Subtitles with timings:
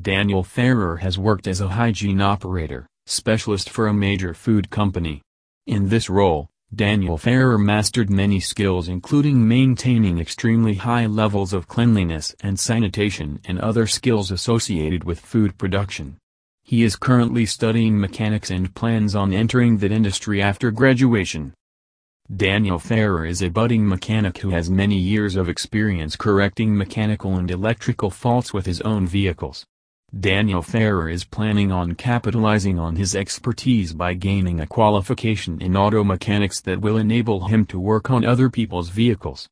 [0.00, 5.20] Daniel Ferrer has worked as a hygiene operator, specialist for a major food company.
[5.66, 12.34] In this role, Daniel Ferrer mastered many skills including maintaining extremely high levels of cleanliness
[12.40, 16.16] and sanitation and other skills associated with food production.
[16.64, 21.52] He is currently studying mechanics and plans on entering that industry after graduation.
[22.34, 27.50] Daniel Ferrer is a budding mechanic who has many years of experience correcting mechanical and
[27.50, 29.66] electrical faults with his own vehicles.
[30.20, 36.04] Daniel Ferrer is planning on capitalizing on his expertise by gaining a qualification in auto
[36.04, 39.48] mechanics that will enable him to work on other people's vehicles.